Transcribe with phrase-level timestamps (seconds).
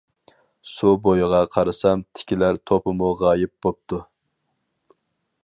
[0.69, 4.01] سۇ بويىغا قارىسام تېكىلەر توپىمۇ غايىب بوپتۇ.